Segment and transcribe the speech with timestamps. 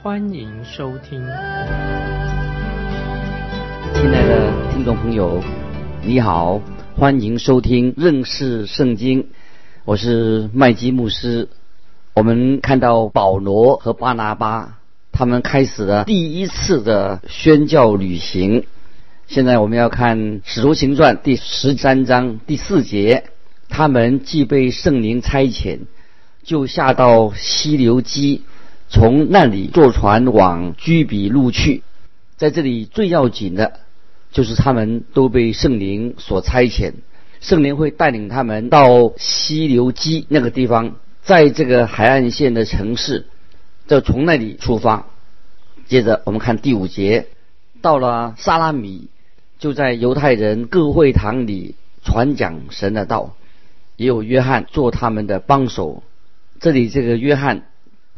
[0.00, 1.20] 欢迎收听。
[3.94, 5.42] 亲爱的听众朋友，
[6.04, 6.62] 你好，
[6.94, 9.26] 欢迎收听认识圣经，
[9.84, 11.48] 我是麦基牧师。
[12.14, 14.78] 我们看到保罗和巴拿巴
[15.10, 18.66] 他们开始了第一次的宣教旅行。
[19.26, 23.24] 现在我们要看《使徒行传》第十三章第四节，
[23.68, 25.80] 他们既被圣灵差遣，
[26.44, 28.42] 就下到西流基，
[28.88, 31.82] 从那里坐船往居比路去。
[32.36, 33.80] 在这里最要紧的，
[34.30, 36.92] 就是他们都被圣灵所差遣，
[37.40, 40.96] 圣灵会带领他们到西流基那个地方。
[41.22, 43.26] 在这个海岸线的城市，
[43.86, 45.06] 就从那里出发。
[45.86, 47.26] 接着我们看第五节，
[47.82, 49.08] 到了萨拉米，
[49.58, 53.34] 就在犹太人各会堂里传讲神的道，
[53.96, 56.02] 也有约翰做他们的帮手。
[56.60, 57.64] 这里这个约翰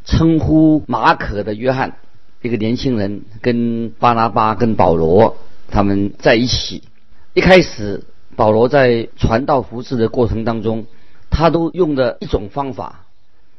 [0.04, 1.96] 称呼马可的约翰，
[2.42, 5.36] 一个年轻人，跟巴拿巴跟保罗
[5.70, 6.82] 他们在一起。
[7.34, 8.04] 一开始，
[8.36, 10.86] 保罗在传道服侍的过程当中。
[11.32, 13.06] 他都用的一种方法，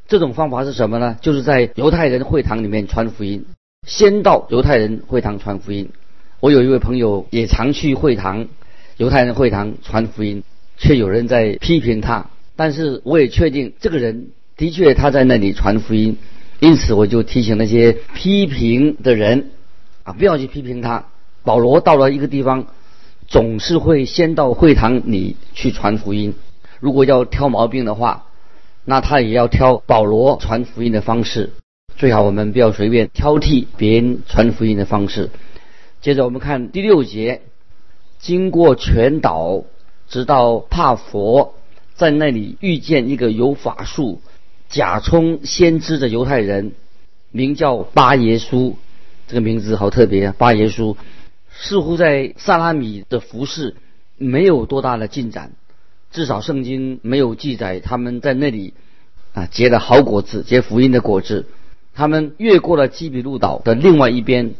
[0.10, 1.18] 这种方法是什么呢？
[1.22, 3.46] 就是在犹太人会堂里面传福音，
[3.88, 5.90] 先到犹太人会堂传福音。
[6.42, 8.50] 我有一位朋友也常去会堂，
[8.98, 10.44] 犹太人会堂传福音，
[10.78, 12.30] 却有人在批评他。
[12.58, 14.32] 但是我也确定这个人
[14.62, 16.18] 的确他在那里传福音，
[16.60, 19.50] 因此我就提醒那些批评的人
[20.04, 21.06] 啊，不要去批评他。
[21.44, 22.68] 保罗到了一个地方，
[23.28, 26.36] 总是会先到会堂里去传福音。
[26.80, 28.28] 如果要挑毛病的话，
[28.86, 31.54] 那他也要挑保罗传福音的方式。
[31.98, 35.32] 最好我们不要随便挑剔别人传福音的方式。
[36.02, 37.42] 接着我们看第六节，
[38.20, 39.64] 经过全岛，
[40.08, 41.56] 直到帕佛，
[41.96, 44.22] 在那里遇见一个有法术、
[44.72, 46.72] 假充先知的犹太人，
[47.32, 48.74] 名叫巴耶稣。
[49.28, 50.36] 这个名字好特别啊！
[50.38, 50.96] 巴耶稣
[51.54, 53.76] 似乎在萨拉米的服饰
[54.18, 55.52] 没有多大的进展。
[56.12, 58.74] 至少圣经没有记载他们在那里
[59.34, 61.46] 啊结了好果子，结福音的果子。
[61.94, 64.54] 他们越过了基比路岛的另外一边，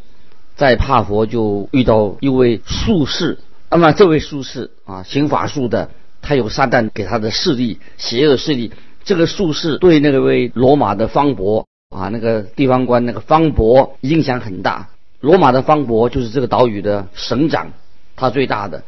[0.56, 3.40] 在帕佛就遇到一位术士。
[3.70, 8.72] 那么这位术士啊，行法术的，他有撒旦给他的势力，邪恶势力。
[9.04, 14.90] 这个术士对那位罗马的方伯啊，那个地方官那个方伯影响很大。
[15.20, 17.72] 罗马的方伯就是这个岛屿的省长，
[18.16, 18.84] 他最大的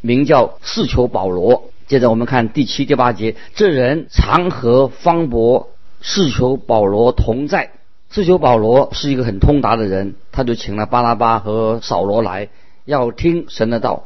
[0.00, 1.70] 名叫四求保罗。
[1.86, 7.72] 接着我们看第七、第八节，这人常和方伯、世求保罗同在。
[8.10, 12.48] 世求保罗是一个很通达的人，他就请了巴拉巴和扫罗来，
[12.84, 14.04] 要听神的道。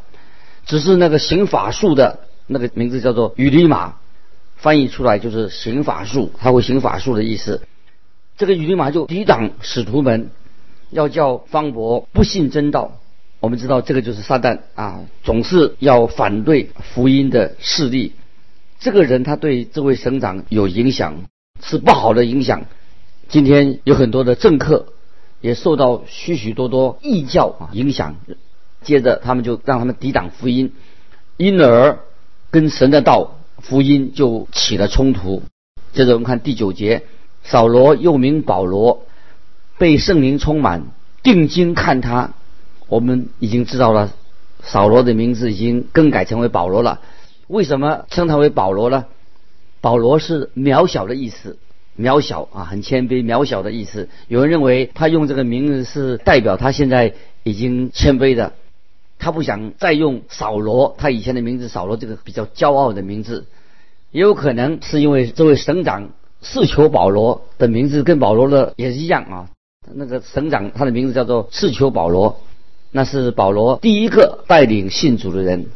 [0.64, 3.94] 只是那个行法术的那个名字叫做雨利马，
[4.56, 7.62] 翻译出来就是行法术，他会行法术的意思。
[8.36, 10.30] 这个雨利马就抵挡使徒们，
[10.90, 13.00] 要叫方伯不信真道。
[13.38, 18.12] 我们知道这个就是撒旦啊，总是要反对福音的势力。
[18.80, 21.24] 这个人他对这位省长有影响，
[21.62, 22.64] 是不好的影响。
[23.28, 24.86] 今天有很多的政客
[25.40, 28.16] 也受到许许多多异教影响，
[28.82, 30.72] 接着他们就让他们抵挡福音，
[31.36, 31.98] 因而
[32.50, 33.38] 跟神的道
[33.68, 35.42] 福音就起了冲突。
[35.92, 37.02] 接着我们看第九节，
[37.42, 39.06] 扫罗又名保罗，
[39.76, 40.84] 被圣灵充满，
[41.24, 42.34] 定睛看他。
[42.86, 44.12] 我们已经知道了，
[44.62, 47.00] 扫罗的名字已经更改成为保罗了。
[47.48, 49.06] 为什么称他为保罗呢？
[49.80, 51.58] 保罗是渺小的意思，
[51.98, 54.08] 渺小啊，很谦卑，渺小的意思。
[54.28, 58.52] 有人认为他用这个名字是代表他现在已经谦卑的，
[59.18, 63.46] 他不想再用扫罗，他以前的名字扫罗这个比较骄傲的名字。
[64.16, 66.08] 也有可能是因为这位省长
[66.40, 69.50] 是求保罗的名字跟保罗的也是一样啊，
[69.92, 72.40] 那个省长他的名字叫做是求保罗。
[72.92, 75.66] 那是保罗第一个带领信主的人。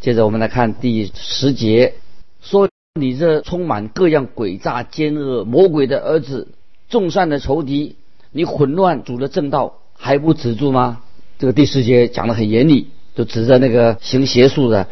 [0.00, 1.94] 接着我们来看第十节，
[2.40, 6.46] 说：“你这充满各样诡诈、奸恶、魔鬼的儿子，
[6.88, 7.96] 众善的仇敌，
[8.30, 11.00] 你混乱主的正道还不止住吗？”
[11.40, 14.86] 这个第十节讲的很严厉，就指着那个行邪术的，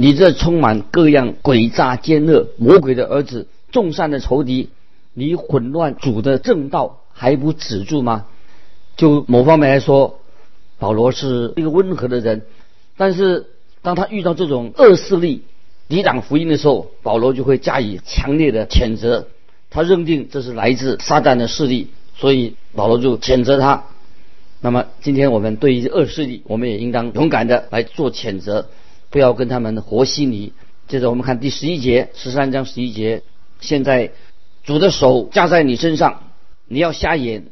[0.00, 4.70] 你这充满各样诡诈、奸恶、魔鬼的儿子，众善的仇敌，
[5.12, 8.24] 你混乱主的正道还不止住吗？
[8.96, 10.16] 就某方面来说。
[10.78, 12.46] 保罗是一个温和的人，
[12.96, 13.48] 但是
[13.82, 15.42] 当他遇到这种恶势力
[15.90, 19.26] 抵挡福音的时候，保罗就会加以强烈的谴责。
[19.68, 23.84] 他认定这是来自撒旦的势力，所以保罗就谴责他。
[24.62, 28.70] 那么今天我们对于恶势力，我们也应当勇敢的来做谴责，
[29.10, 30.52] 不要跟他们和稀泥。
[30.88, 33.22] 接着我们看第十一节，十三章十一节。
[33.60, 34.12] 现在
[34.64, 36.22] 主的手架在你身上，
[36.66, 37.46] 你要瞎眼，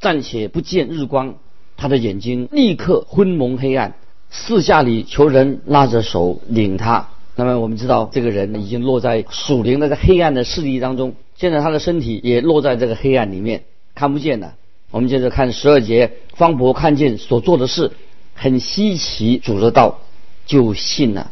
[0.00, 1.36] 暂且不见日光。
[1.76, 3.94] 他的眼睛立刻昏蒙黑暗，
[4.30, 7.08] 四下里求人拉着手领他。
[7.34, 14.54] 那么我们知道，这个人已经落在属灵那个黑暗的势力当中，现在他的身体也落在这个黑暗里面，看不见了。
[14.90, 17.92] 我们接着看十二节，方伯看见所做的事
[18.34, 20.00] 很稀奇，主的道
[20.46, 21.30] 就信了，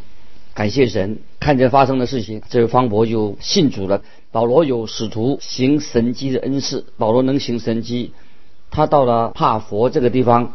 [0.54, 4.02] 感谢神，看见发生的事情，这位方伯就信主了。
[4.32, 8.12] 保罗有使徒行神迹的恩赐，保罗能行神迹，
[8.70, 10.54] 他到了帕佛这个地方，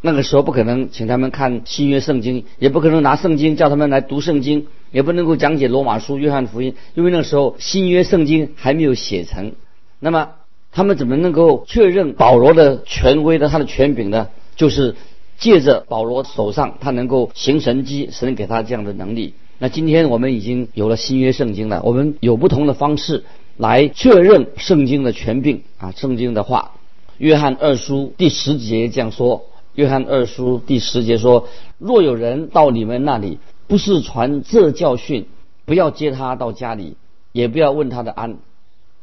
[0.00, 9.52] 那个时候不可能请他们看新约圣经，也不可能拿圣经叫他们来读圣经，也不能够讲解罗马书、约翰福音，因为那个时候新约圣经还没有写成。
[10.00, 10.30] 那么。
[10.72, 14.28] 他们怎么能够确认保罗的权威的他的权柄呢？
[14.56, 14.94] 就是
[15.38, 19.34] 借着保罗手上，他能够行神迹，神给他这样的能力。
[19.58, 23.24] 那今天我们已经有了新约圣经了，我们有不同的方式
[23.56, 26.72] 来确认圣经的权柄啊，圣经的话。
[27.18, 31.48] 约翰二书第十节这样说：约翰二书第十节说，
[31.78, 35.24] 若有人到你们那里，不是传这教训，
[35.64, 36.96] 不要接他到家里，
[37.32, 38.36] 也不要问他的安。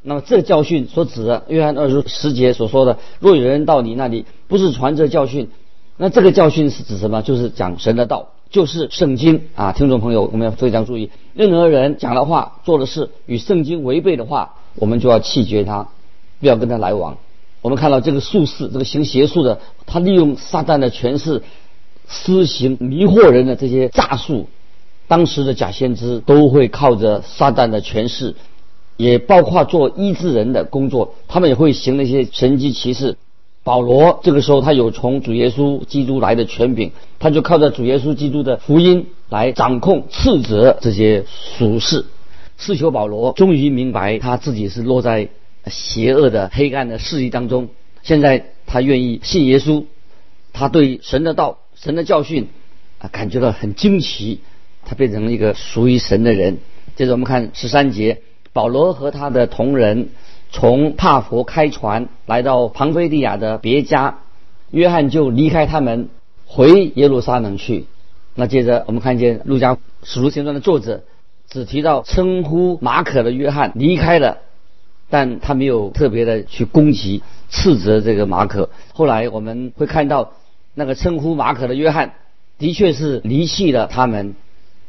[0.04, 5.50] 那么这教训所指的，约翰二书十节所说的，若有人到你那里，不是传这教训，
[5.98, 7.22] 那这个教训是指什么？
[7.22, 9.72] 就是讲神的道，就是圣经啊！
[9.72, 15.88] 听众朋友，我们要非常注意，任何人讲的话、做的事与圣经违背的话，我们就要弃绝他，
[16.40, 17.18] 不要跟他来往。
[17.62, 21.44] 我们看到这个术士，这个行邪术的，他利用撒旦的权势，
[22.08, 24.48] 施行迷惑人的这些诈术。
[25.08, 28.36] 当时的假先知都会靠着撒旦的权势。
[28.96, 33.18] 也包括做医治人的工作，他们也会行那些神迹奇事。
[33.64, 42.06] 保罗这个时候他有从主耶稣基督来的权柄，他就靠着主耶稣基督的福音来掌控、斥责这些俗事。
[42.58, 45.30] 是求保罗终于明白他自己是落在
[45.68, 47.70] 邪恶的黑暗的势力当中，
[48.04, 49.86] 现在他愿意信耶稣，
[50.52, 52.50] 他对神的道、神的教训
[53.00, 54.42] 啊感觉到很惊奇，
[54.86, 56.58] 他变成了一个属于神的人。
[56.96, 58.20] 接着我们看十三节。
[58.56, 60.10] 保罗和他的同仁
[60.54, 64.20] 从帕佛开船来到庞菲利亚的别家，
[64.70, 66.10] 约翰就离开他们
[66.46, 67.88] 回耶路撒冷去。
[68.36, 71.04] 那接着我们看见路加使徒行传的作者
[71.50, 74.38] 只提到称呼马可的约翰离开了，
[75.10, 78.70] 但他没有特别的去攻击斥责这个马可。
[78.94, 80.34] 后来我们会看到
[80.76, 82.14] 那个称呼马可的约翰
[82.60, 84.36] 的确是离弃了他们。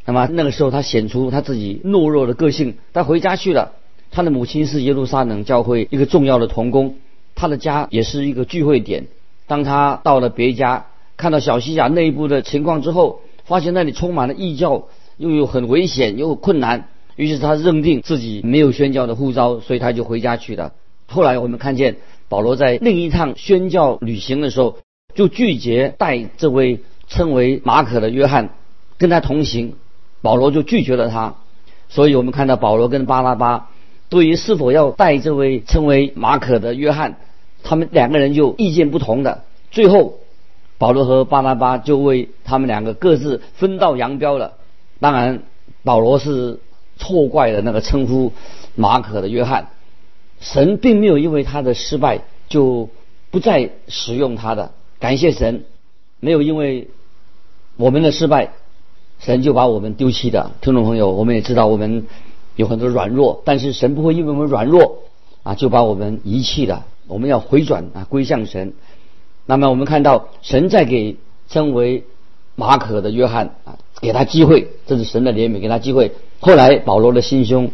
[0.04, 2.76] 那么那个时候，他显出他自己懦弱的个性。
[2.92, 3.72] 他回家去了。
[4.14, 6.94] 他的母亲是耶路撒冷教会一个重要的童工，
[7.34, 9.08] 他的家也是一个聚会点。
[9.48, 14.84] 当他到了别家，看到小西亚内部的情况之后，发现那里充满了异教，
[15.16, 16.90] 又有很危险，又有困难。
[17.16, 20.74] 于是他认定自己没有宣教的护照，所以他就回家去了。
[21.08, 21.96] 后来我们看见
[22.28, 24.76] 保罗在另一趟宣教旅行的时候，
[25.16, 28.50] 就拒绝带这位称为马可的约翰
[28.96, 29.74] 跟他同行。
[30.22, 31.34] 保罗就拒绝了他，
[31.88, 33.70] 所以我们看到保罗跟巴拉巴
[34.14, 37.16] 对于是否要带这位称为马可的约翰，
[37.64, 39.42] 他们两个人就意见不同的。
[39.72, 40.20] 最后，
[40.78, 44.52] 保罗和巴拉巴就为他们两个各自分道扬镳了。
[45.00, 45.42] 当然，
[45.82, 46.60] 保罗是
[46.96, 48.30] 错怪了那个称呼
[48.76, 49.70] 马可的约翰，
[50.38, 52.90] 神并没有因为他的失败就
[53.32, 54.70] 不再使用他的。
[55.00, 55.64] 感谢神，
[56.20, 56.86] 没有因为
[57.76, 58.52] 我们的失败。
[59.18, 62.06] 神就把我们丢弃的，听众朋友，我们也知道我们
[62.56, 65.02] 有很多软弱，但是神不会因为我们软弱
[65.42, 66.84] 啊就把我们遗弃的。
[67.06, 68.72] 我们要回转啊，归向神。
[69.44, 71.18] 那么我们看到神在给
[71.48, 72.04] 称为
[72.54, 76.12] 马可的约翰啊，给他机会，这是神的怜悯，给他机会。
[76.40, 77.70] 后来保罗的心胸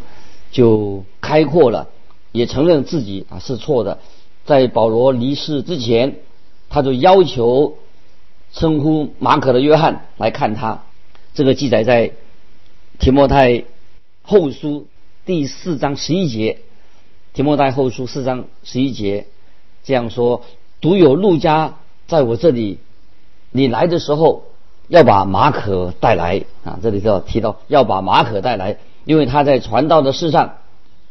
[0.51, 1.87] 就开阔了，
[2.33, 3.99] 也承认自己啊是错的。
[4.45, 6.17] 在保罗离世之前，
[6.69, 7.75] 他就要求
[8.51, 10.83] 称呼马可的约翰来看他。
[11.33, 12.11] 这个记载在
[12.99, 13.63] 提摩太
[14.31, 14.87] 后书
[15.25, 16.59] 第四章十一节，
[17.33, 19.27] 提摩太后书四章十一节
[19.83, 20.43] 这样说：
[20.79, 22.77] 独有路加在我这里，
[23.51, 24.45] 你来的时候
[24.87, 26.79] 要把马可带来啊！
[26.81, 30.59] 这里就要提到要把马可带来，因为他在传道的事上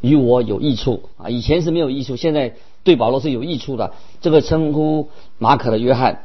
[0.01, 1.29] 与我有益处啊！
[1.29, 3.93] 以前是没有益处，现在对保罗是有益处的。
[4.23, 6.23] 这个称呼马可的约翰，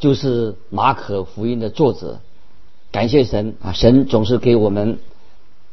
[0.00, 2.18] 就是马可福音的作者。
[2.90, 4.98] 感谢神啊，神总是给我们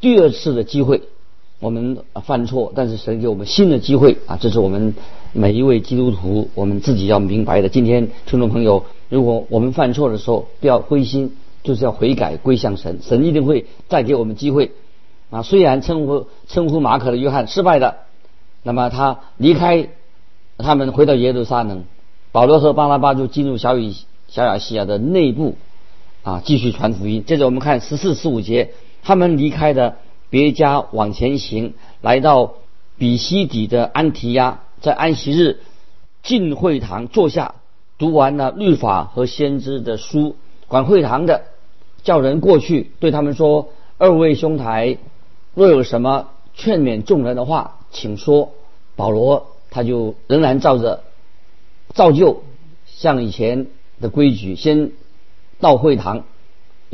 [0.05, 1.01] 第二次的机会。
[1.59, 4.38] 我们犯错，但是神给我们新的机会啊！
[4.39, 4.93] 这是我们
[5.33, 7.69] 每一位基督徒我们自己要明白的。
[7.69, 14.74] 今天听众朋友，如果我们犯错的时候，不要灰心，就是要悔改归向神，神一定会再给我们机会
[15.31, 15.41] 啊！
[15.41, 17.95] 虽然称呼称呼马可的约翰失败的，
[18.62, 19.88] 那么他离开
[20.59, 21.83] 他们回到耶路撒冷，
[22.31, 23.95] 保罗和巴拉巴就进入小雨
[24.27, 25.55] 小亚细亚的内部
[26.21, 27.24] 啊，继续传福音。
[27.25, 28.69] 接着我们看十四十五节，
[29.05, 29.95] 他们离开的。
[30.31, 32.55] 别家往前行，来到
[32.97, 35.62] 比西底的安提亚，在安息日
[36.24, 37.55] 进会堂坐下，
[37.97, 40.35] 读完了律法和先知的书。
[40.67, 41.43] 管会堂的
[42.03, 44.97] 叫人过去，对他们说：“二位兄台，
[45.53, 48.51] 若有什么劝勉众人的话，请说。”
[48.97, 51.03] 保罗他就仍然照着
[51.93, 52.43] 照旧，
[52.88, 53.67] 像以前
[54.01, 54.91] 的规矩，先
[55.62, 56.25] 到会堂。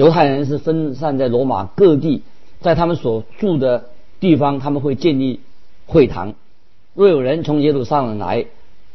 [0.02, 2.24] 犹太人是分散在罗马各地。
[2.60, 3.90] 在他们所住的
[4.20, 5.42] 地方，他们会建立
[5.86, 6.34] 会堂。
[6.96, 8.48] 若有人从耶路撒冷来，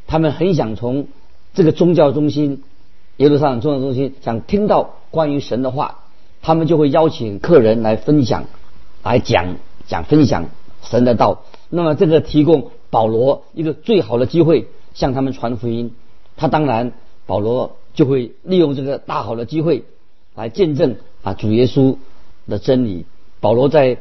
[0.08, 1.06] 他们很想从
[1.54, 2.64] 这个宗教中心
[3.18, 6.00] 耶路撒冷宗教中心想听到关于神的话，
[6.42, 8.46] 他们就会邀请客人来分享，
[9.04, 10.46] 来讲讲分享
[10.82, 11.44] 神的道。
[11.70, 15.92] 那么这个提供保罗一个最好的机会向他们传福音。
[16.36, 16.92] 他当然
[17.26, 19.84] 保罗就会利用这个大好的机会
[20.36, 21.96] 来见证啊主耶稣
[22.46, 23.04] 的真理。
[23.40, 23.98] 保罗在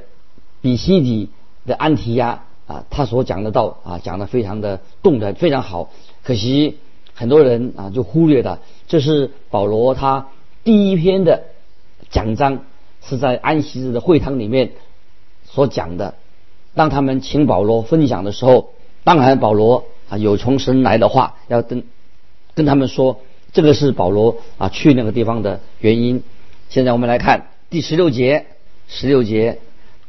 [0.62, 1.30] 比西底
[1.66, 5.90] 的安提亚啊，他所讲的道啊，讲的非常的动人，非常好。
[6.24, 6.78] 可惜
[7.14, 10.28] 很多人啊就忽略了，这是保罗他
[10.64, 11.44] 第一篇的
[12.10, 12.60] 讲章，
[13.02, 14.72] 是在安息日的会堂里面
[15.46, 16.16] 所讲的。
[16.74, 18.72] 当他们请保罗分享的时候，
[19.04, 21.84] 当然保罗啊有从神来的话要跟
[22.54, 23.22] 跟他们说，
[23.56, 26.22] 这个是保罗啊去那个地方的原因。
[26.70, 28.46] 现在我们来看第十六节。
[28.88, 29.62] 十六节，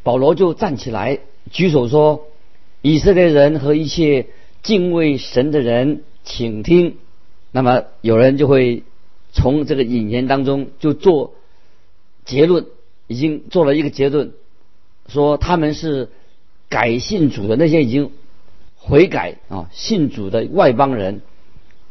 [0.02, 2.26] 保罗就站起来举手说
[2.82, 4.26] ：“以色列人和一切
[4.62, 6.96] 敬畏神的人，请听。”
[7.52, 8.82] 那么有人就会
[9.32, 11.32] 从这个引言当中就做
[12.26, 12.66] 结论，
[13.06, 14.32] 已经做了一个结论，
[15.08, 16.10] 说他们是
[16.68, 18.10] 改信主的那些已经
[18.76, 21.22] 悔改啊信主的外邦人。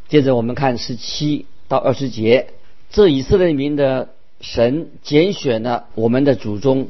[0.08, 2.48] 接着我们看十七到二十节，
[2.90, 4.10] 这以色列民的。
[4.42, 6.90] 神拣选了我们的祖宗，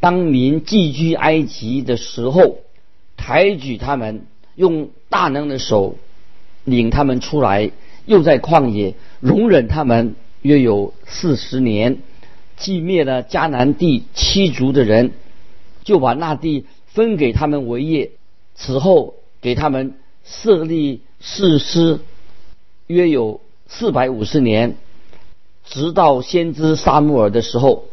[0.00, 2.58] 当民寄居埃及的时候，
[3.16, 5.96] 抬举他们，用大能的手
[6.64, 7.70] 领他们出来，
[8.06, 11.98] 又在旷野容忍他们约有四十年，
[12.56, 15.12] 既灭了迦南地七族的人，
[15.84, 18.10] 就把那地分给他们为业。
[18.56, 19.94] 此后给他们
[20.24, 22.00] 设立士师，
[22.88, 24.76] 约有四百五十年。
[25.64, 27.84] 直到先知沙穆尔的时候，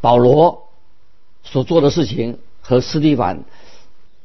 [0.00, 0.68] 保罗
[1.42, 3.42] 所做的事情和斯蒂凡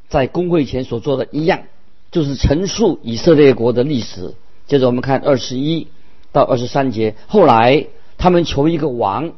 [0.10, 1.64] 在公会前所做的一样，
[2.12, 4.36] 就是陈述以色列国的历史。
[4.68, 5.88] 接着我们看二十一
[6.32, 7.16] 到二十三节。
[7.28, 7.88] 后来
[8.20, 9.32] 他们求一个王，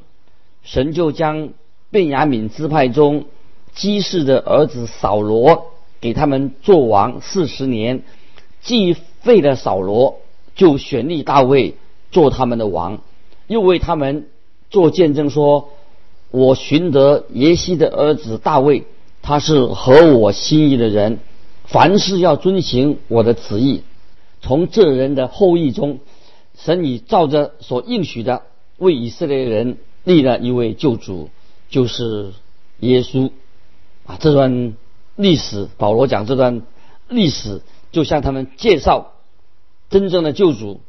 [0.64, 1.50] 神就将
[1.90, 3.26] 便雅敏支派中
[3.74, 5.68] 基士的儿子扫罗
[6.02, 8.04] 给他们做王四十年，
[8.62, 10.21] 既废了扫罗，
[10.56, 11.76] 就选立大卫
[12.12, 13.02] 做他们的王。
[13.48, 14.28] 又为他们
[14.70, 15.70] 做见证，说
[16.32, 18.86] ：“我寻得耶西的儿子大卫，
[19.22, 21.20] 他是合我心意的人，
[21.66, 23.84] 凡事要遵行我的旨意。
[24.42, 26.00] 从这人的后裔中，
[26.58, 28.44] 神已照着所应许的，
[28.78, 31.30] 为以色列人立了一位救主，
[31.70, 32.32] 就是
[32.80, 33.32] 耶稣。”
[34.08, 34.74] 啊，这段
[35.16, 36.64] 历史，保罗讲这段
[37.08, 39.12] 历史，就向他们介绍
[39.92, 40.82] 真正的救主。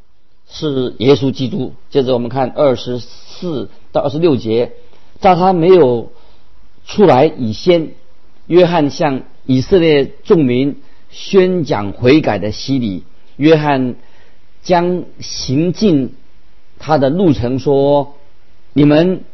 [0.54, 1.72] 是耶稣基督。
[1.88, 4.72] 接着我们看二十四到二十六节，
[5.18, 6.10] 在他没有
[6.84, 7.92] 出来以先，
[8.48, 13.04] 约翰向以色列众民宣讲悔改的洗礼。
[13.36, 13.94] 约翰
[14.62, 16.14] 将行进
[16.78, 18.14] 他的路程说
[18.74, 19.24] ：“你们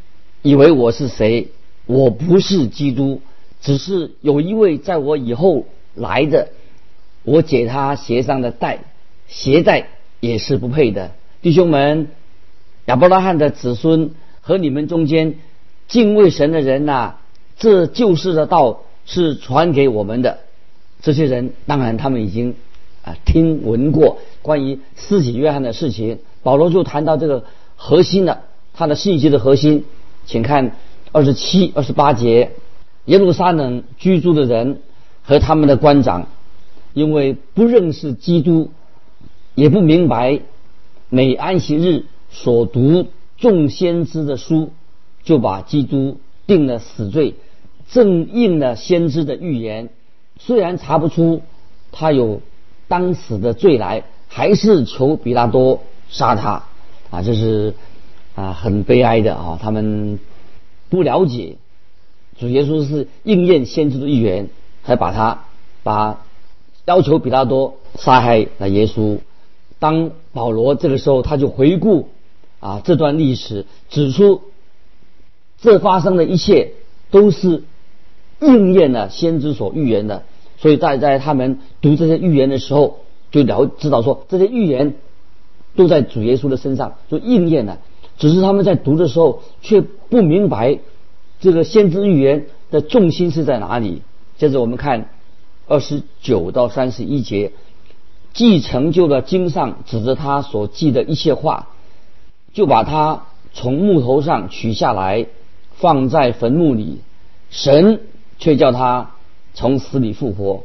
[0.43, 1.49] 以为我是谁？
[1.87, 3.23] 我不是基督，
[3.61, 6.51] 只是有一位在我以后来的，
[7.25, 8.85] 我解他鞋上的带，
[9.29, 12.09] 携带。”也是不配的，弟兄们，
[12.87, 15.37] 亚伯拉罕的子孙和你们中间
[15.87, 17.19] 敬畏神的人呐，
[17.57, 20.41] 这救世的道是传给我们的。
[21.01, 22.57] 这些人当然他们已经
[23.05, 26.19] 啊听闻过关于施洗约翰的事情。
[26.43, 27.45] 保罗就谈到这个
[27.77, 28.43] 核心的，
[28.75, 29.85] 他的信息的核心，
[30.27, 30.73] 请看
[31.13, 32.51] 二十七、二十八节，
[33.05, 34.81] 耶路撒冷居住的人
[35.23, 36.27] 和他们的官长，
[36.93, 38.73] 因为不认识基督。
[39.59, 40.39] 也不明白，
[41.09, 44.71] 每安息日所读众先知的书，
[45.25, 47.35] 就把基督定了死罪，
[47.91, 49.89] 正应了先知的预言。
[50.39, 51.43] 虽然查不出
[51.91, 52.41] 他有
[52.87, 56.63] 当死的罪来，还是求比拉多杀他。
[57.11, 57.75] 啊，这是
[58.37, 60.21] 啊很悲哀的啊，他们
[60.89, 61.57] 不了解
[62.39, 64.51] 主耶稣是应验先知的预言，
[64.85, 65.47] 还把他
[65.83, 66.25] 把
[66.85, 69.19] 要求比拉多杀害了耶稣。
[69.79, 72.09] 当保罗这个时候，他就回顾
[72.61, 74.43] 啊这段历史，指出
[75.59, 76.73] 这发生的一切
[77.11, 77.63] 都是
[78.41, 80.25] 应验了先知所预言的。
[80.57, 82.99] 所以在在他们读这些预言的时候，
[83.31, 84.95] 就了知道说这些预言
[85.77, 87.79] 都在主耶稣的身上就应验了。
[88.17, 90.81] 只是他们在读的时候却不明白
[91.39, 94.03] 这个先知预言的重心是在哪里。
[94.39, 95.09] 接着我们看
[95.69, 97.53] 二十九到三十一节。
[98.33, 101.69] 既成就了经上指着他所记的一切话，
[102.53, 105.27] 就把他从木头上取下来，
[105.73, 107.01] 放在坟墓里。
[107.51, 108.03] 神
[108.39, 109.13] 却叫他
[109.55, 110.63] 从死里复活。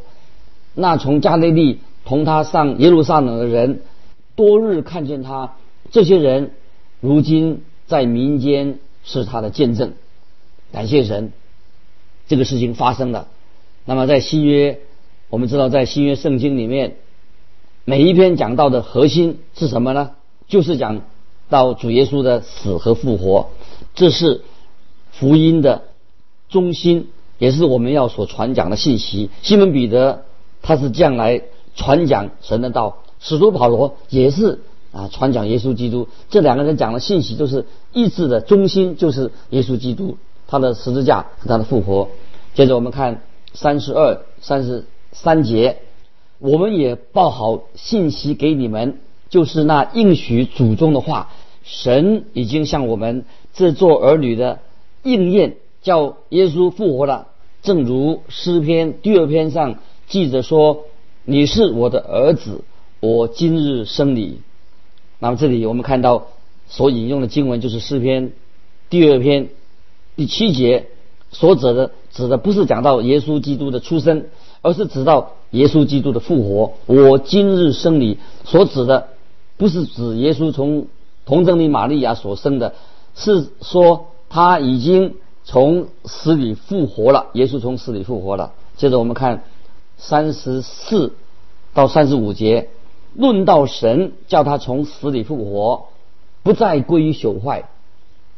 [0.75, 3.82] 那从加利利同他上耶路撒冷的人，
[4.36, 5.55] 多日看见他。
[5.91, 6.51] 这些人
[7.00, 9.93] 如今在民间是他的见证。
[10.72, 11.32] 感谢神，
[12.27, 13.27] 这个事情发生了。
[13.86, 14.79] 那么在新约，
[15.29, 16.98] 我们知道在新约圣经里面。
[17.86, 20.12] 每一篇讲到的核心是什么呢？
[20.48, 21.02] 就是讲
[21.50, 23.50] 到主耶稣的死和复活，
[23.94, 24.42] 这是
[25.12, 25.82] 福音的
[26.48, 27.10] 中心，
[27.40, 29.30] 也是我们要所传讲的信息。
[29.42, 30.24] 西门彼得
[30.62, 31.42] 他是将来
[31.75, 34.62] 传讲神的道，使徒保罗也是
[34.94, 36.08] 啊传讲耶稣基督。
[36.30, 42.08] 这两个人讲的信息都是意志的中心，就是耶稣基督他的十字架和他的复活。
[42.54, 43.22] 接着我们看
[43.54, 45.80] 三十二、三十三节。
[46.43, 51.29] 我们也报好信息给你们，就是那应许祖宗的话，
[51.63, 54.60] 神已经向我们这做儿女的
[55.03, 57.27] 应验，叫耶稣复活了。
[57.62, 60.84] 正如诗篇第二篇上记着说
[61.23, 62.65] ：“你是我的儿子，
[62.99, 64.41] 我今日生你。”
[65.19, 66.27] 那么这里我们看到
[66.67, 68.34] 所引用的经文就是诗篇
[68.89, 69.47] 第二篇
[70.17, 70.88] 第七节
[71.32, 74.25] 所指的，指的不是讲到耶稣基督的出生。
[74.62, 76.74] 而是指到耶稣基督的复活。
[76.86, 79.08] 我今日生你所指的，
[79.58, 80.88] 不是指耶稣从
[81.26, 82.74] 童贞女玛利亚所生的，
[83.16, 87.28] 是说他已经从死里复活了。
[87.34, 88.54] 耶稣从死里复活了。
[88.78, 89.44] 接着我们看
[89.98, 91.13] 三十四
[91.74, 92.70] 到三十五节，
[93.16, 95.86] 论到神叫他从死里复活，
[96.42, 97.70] 不再归于朽坏，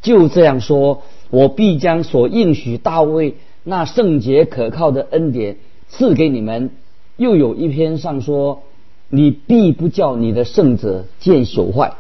[0.02, 5.58] 就这样说：我必将所应许大卫那圣洁可靠的恩典。
[5.88, 6.72] 赐给你们，
[7.18, 8.64] 又有一篇上说，
[9.10, 11.94] 你必不叫你的圣者见朽坏。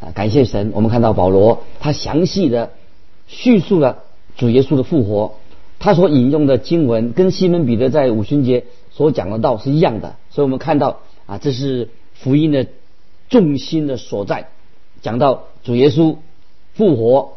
[0.00, 0.72] 啊，感谢神！
[0.74, 2.72] 我们看到保罗他详细的
[3.28, 4.02] 叙述了
[4.36, 5.34] 主耶稣的复活，
[5.78, 12.66] 他所引用的经文跟西门彼得在五旬节所讲的道是一样的，所以我们看到啊，这是福音的
[13.28, 14.48] 重心的所在，
[15.02, 16.16] 讲到主耶稣
[16.74, 17.34] 复活。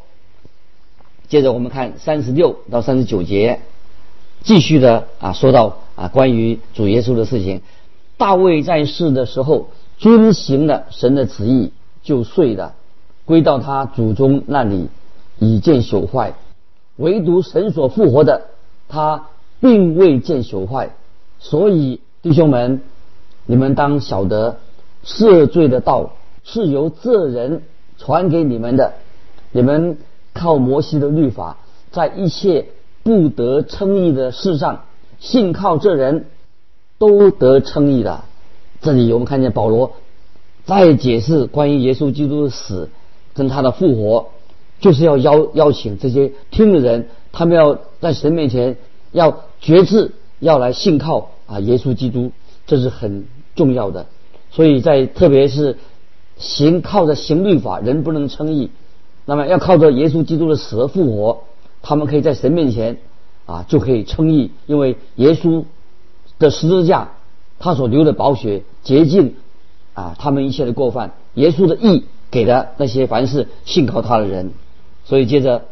[1.27, 3.61] 接着我们看三十六到三十九节。
[4.45, 7.61] 继续的啊，说到啊，关于主耶稣的事情，
[8.15, 11.71] 大卫在世的时候遵行了神的旨意，
[12.03, 12.75] 就睡了，
[13.25, 14.89] 归到他祖宗那里，
[15.39, 16.35] 已见朽坏。
[16.97, 18.43] 唯独神所复活的，
[18.87, 19.25] 他
[19.59, 20.91] 并未见朽坏。
[21.39, 22.81] 所以弟兄们，
[23.47, 24.59] 你们当晓得，
[25.03, 26.11] 赦罪的道
[26.43, 27.63] 是由这人
[27.97, 28.93] 传给你们的。
[29.51, 29.97] 你们
[30.33, 31.57] 靠摩西的律法，
[31.91, 32.67] 在一切。
[33.05, 34.85] 不得称义的事上，
[35.19, 36.25] 信靠这人
[36.97, 38.23] 都得称义的。
[38.81, 39.93] 这里我们看见保罗
[40.65, 42.89] 再解释关于耶稣基督的死
[43.35, 44.29] 跟他的复活，
[44.79, 48.75] 就是要邀邀请这些听的人，他们要在神面前
[49.11, 52.31] 要决志，要来信靠啊耶稣基督，
[52.65, 54.07] 这是很重要的。
[54.49, 55.77] 所以在特别是
[56.37, 58.71] 行靠着行律法，人不能称义，
[59.25, 61.43] 那么要靠着耶稣基督的死而复活。
[61.87, 62.97] 他们可以在神面前
[63.45, 65.65] 啊，就可以称义，因为耶稣
[66.39, 67.09] 的十字架，
[67.59, 69.35] 他所流的宝血洁净
[69.93, 71.13] 啊，他们一切的过犯。
[71.35, 74.51] 耶稣的义给的那些凡是信靠他的人。
[75.03, 75.65] 所以接着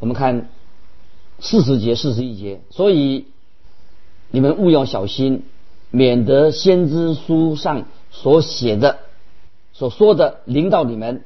[0.00, 0.48] 我们看
[1.38, 2.62] 四十节、四十一节。
[2.70, 3.26] 所以
[4.32, 5.44] 你们务要小心，
[5.92, 8.98] 免得先知书上所写的、
[9.72, 11.22] 所说的领导你们。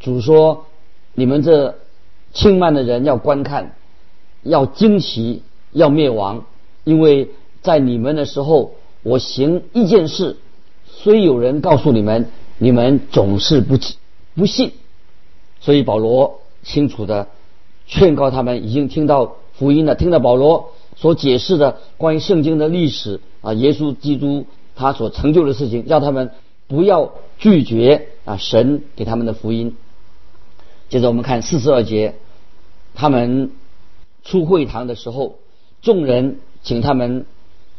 [0.00, 0.64] 主说：
[1.12, 1.76] 你们这。
[2.36, 3.74] 轻慢的人要观看，
[4.42, 6.44] 要惊奇，要灭亡，
[6.84, 7.30] 因为
[7.62, 10.36] 在你们的时候，我行一件事，
[10.84, 13.78] 虽有人告诉你们，你们总是不
[14.34, 14.72] 不信。
[15.60, 17.28] 所以保罗清楚的
[17.86, 24.44] 劝告他们，已经听到福音了，听到保罗所解释的关于圣经的历史啊，耶稣基督
[24.74, 26.32] 他所成就的事情，让他们
[26.68, 29.74] 不要拒绝啊神给他们的福音。
[30.90, 32.14] 接着我们看四十二节，
[32.96, 33.52] 他们
[34.24, 35.36] 出会堂的时候，
[35.82, 37.26] 众人请他们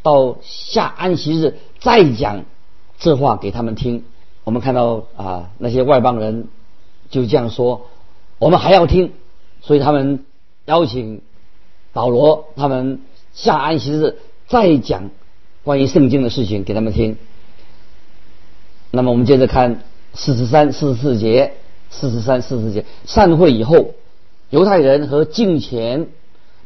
[0.02, 2.46] 到下安息日再讲
[2.98, 4.06] 这话给他们听。
[4.46, 6.48] 我们看到啊那些外邦人
[7.10, 7.88] 就这样说，
[8.40, 9.12] 我们还要听，
[9.62, 10.24] 所以他们
[10.66, 11.22] 邀请
[11.92, 13.02] 保罗他们
[13.34, 15.10] 下安息日再讲
[15.66, 17.18] 关于圣经的事情给他们听。
[18.92, 19.82] 那么我们接着看
[20.14, 21.56] 四十三、四十四节。
[21.90, 23.92] 四十三、四十四节，散会以后，
[24.50, 26.08] 犹太人和敬前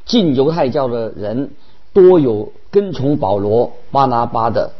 [0.06, 1.52] 进犹太教的人
[1.94, 4.72] 多有跟从保罗、巴拿巴的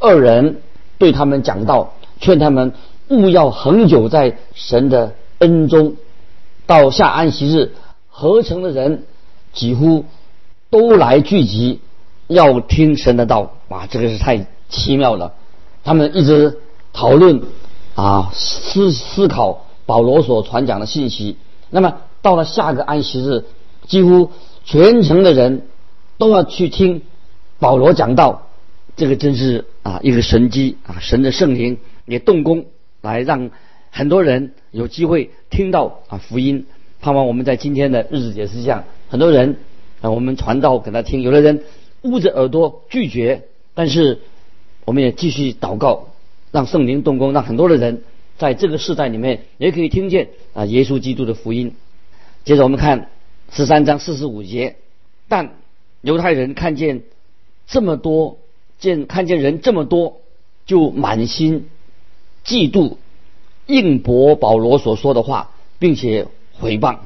[0.00, 0.60] 二人，
[0.98, 2.72] 对他们讲道，劝他们
[3.08, 5.96] 勿要恒久在神的恩中。
[6.66, 7.72] 到下安息日，
[8.08, 9.04] 合成的人
[9.52, 10.04] 几乎
[10.70, 11.80] 都来聚集，
[12.26, 13.52] 要听神的道。
[13.68, 15.34] 哇，这个是太奇妙了！
[15.84, 16.58] 他们一直
[16.92, 17.42] 讨论
[17.94, 19.62] 啊，思思考。
[19.86, 21.36] 保罗所传讲的信息，
[21.70, 23.44] 那么到了下个安息日，
[23.86, 24.32] 几乎
[24.64, 25.62] 全城的人
[26.18, 27.02] 都要去听
[27.60, 28.48] 保罗讲道，
[28.96, 32.64] 这个真是啊一个神机啊，神的圣灵也动工
[33.00, 33.52] 来让
[33.92, 36.66] 很多人有机会听到啊福音。
[37.00, 39.58] 盼望我们在今天的日子也是这样，很多人
[40.00, 41.62] 啊我们传道给他听，有的人
[42.02, 44.18] 捂着耳朵拒绝，但是
[44.84, 46.08] 我们也继续祷告，
[46.50, 48.02] 让圣灵动工，让很多的人。
[48.36, 51.72] 在这个时代里面，也可以听见啊耶稣基督的福音。
[52.46, 53.08] 接着我们看
[53.50, 54.76] 十三章四十五节，
[55.26, 55.54] 但
[56.00, 57.02] 犹太人看见
[57.66, 58.38] 这么多，
[58.78, 60.20] 见看见人这么多，
[60.64, 61.68] 就满心
[62.44, 62.98] 嫉妒，
[63.66, 66.98] 应驳保罗所说的话，并且毁谤。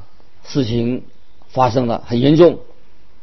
[0.44, 1.04] 事情
[1.48, 2.58] 发生了很严重，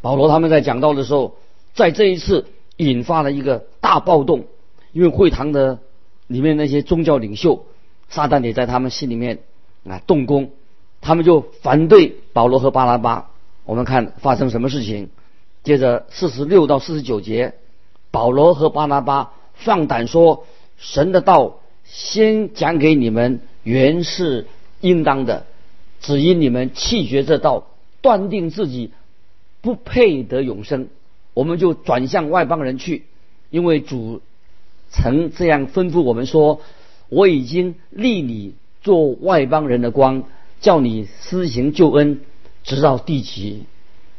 [0.02, 1.36] 保罗他们在讲道的时候，
[1.76, 4.46] 在这一次引发了一个大暴动，
[4.92, 5.78] 因为会堂的
[6.26, 7.64] 里面那些宗教领袖。
[8.10, 9.40] 撒旦也在他们心里面
[9.88, 10.50] 啊动工，
[11.08, 13.30] 他们就反对保罗和巴拉巴。
[13.64, 15.08] 我们看发生什么事情？
[15.64, 17.54] 接着四十六到四十九节，
[18.12, 20.44] 保罗和巴拉巴放胆说
[20.78, 24.48] ：“神的道先讲给你们，原是
[24.82, 25.46] 应当的；
[26.02, 27.68] 只因你们弃绝这道，
[28.02, 28.92] 断定自己
[29.62, 30.90] 不配得永生，
[31.34, 33.06] 我们就转向外邦人去，
[33.50, 34.22] 因为主
[34.90, 36.60] 曾这样吩咐我们说。”
[37.10, 40.26] 我已经立你做外邦人的光，
[40.60, 42.22] 叫你施行救恩，
[42.64, 43.64] 直到地极。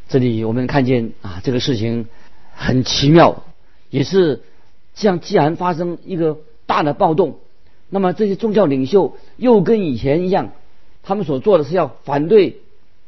[0.09, 2.07] 这里我们看见啊，这个事情
[2.55, 3.45] 很奇妙，
[3.91, 4.43] 也是
[4.95, 5.21] 这样。
[5.21, 7.39] 既然发生一个大的暴动，
[7.91, 10.53] 那么这些宗教领袖又跟以前一样，
[11.03, 12.61] 他们所做的是要反对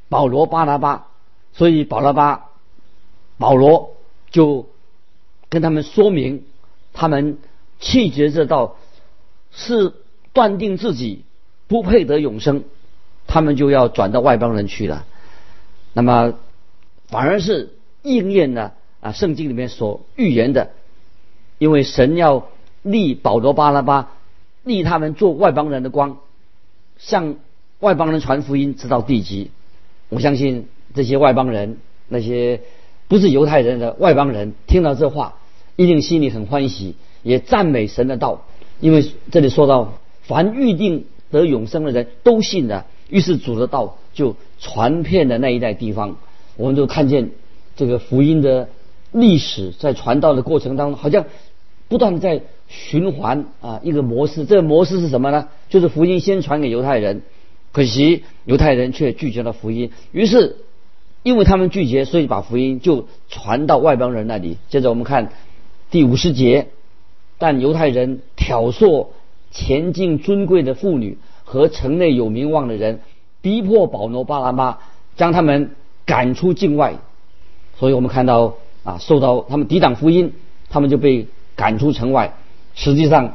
[0.08, 1.08] 保罗、巴拿巴，
[1.52, 2.46] 所以保罗巴、
[3.38, 3.96] 保罗
[4.30, 4.68] 就
[5.48, 6.44] 跟他们说明，
[6.92, 7.38] 他们
[7.78, 8.76] 弃绝这道。
[9.52, 9.94] 是
[10.32, 11.24] 断定自己
[11.66, 12.62] 不配得永生，
[13.26, 15.06] 他们就要转到外邦人去了。
[15.92, 16.34] 那么
[17.08, 20.70] 反而是应验了啊圣经里面所预言的，
[21.58, 22.48] 因为神要
[22.82, 24.12] 立保罗巴拉巴，
[24.64, 26.18] 立他们做外邦人的光，
[26.98, 27.36] 向
[27.80, 29.50] 外邦人传福音，直到地极。
[30.08, 31.78] 我相信这些外邦人，
[32.08, 32.60] 那些
[33.08, 35.36] 不是犹太人的外邦人，听到这话，
[35.76, 38.44] 一定心里很欢喜，也赞美神的道。
[38.80, 46.16] 因为这里说到，凡预定得永生的人都信的，于是主的道就传遍了那一带地方。
[46.56, 47.30] 我们就看见
[47.76, 48.68] 这个福音的
[49.12, 51.26] 历史在传道的过程当中，好像
[51.88, 54.44] 不断在循环啊一个模式。
[54.44, 55.48] 这个模式是什么呢？
[55.68, 57.22] 就是福音先传给犹太人，
[57.72, 59.90] 可惜犹太人却拒绝了福音。
[60.12, 60.56] 于是
[61.22, 64.56] 因为他们拒绝，所以把福音就传到外邦人那里。
[64.68, 65.32] 接着我们看
[65.90, 66.68] 第五十节。
[67.42, 69.06] 但犹太人挑唆
[69.50, 71.16] 前进尊贵的妇女
[71.50, 73.00] 和城内有名望的人，
[73.42, 74.78] 逼迫保罗、巴拉巴，
[75.16, 75.72] 将他们
[76.06, 76.94] 赶出境外。
[77.76, 80.32] 所以我们看到啊，受到他们抵挡福音，
[80.68, 82.36] 他们就被赶出城外。
[82.76, 83.34] 实际上，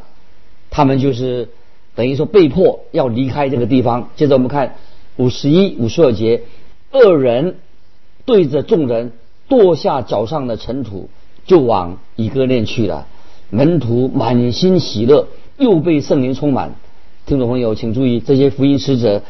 [0.69, 1.49] 他们就是
[1.93, 4.07] 等于说被迫要离开这个地方。
[4.15, 4.75] 接着我们看
[5.17, 6.43] 五十一、五十二节，
[6.91, 7.57] 二人
[8.23, 9.11] 对着众人
[9.49, 11.09] 跺下脚上的尘土，
[11.45, 13.07] 就往以哥念去了。
[13.49, 16.75] 门徒满心喜乐，又被圣灵充满。
[17.25, 19.23] 听众朋友，请注意这些福音使者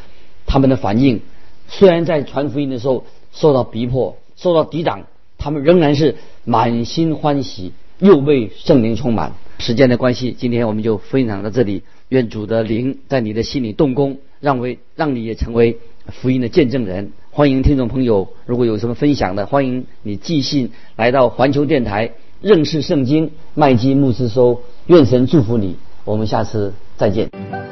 [0.46, 1.22] 他们的反应。
[1.70, 5.04] 虽然在传福音的时候受到逼迫、受到抵挡，
[5.38, 9.34] 他们仍然是满心欢喜，又被圣灵充满。
[9.60, 11.84] 时间的关系，今天我们就分享到这里。
[12.10, 14.18] 愿主的灵在你的心里动工。
[14.42, 17.14] 让为让你也成为福音的见证人。
[17.32, 24.62] 欢迎听众朋友，如果有什么分享的，欢迎你寄信来到环球电台认识圣经麦基牧师收。
[24.86, 27.65] 愿神祝福你，我们下次再见。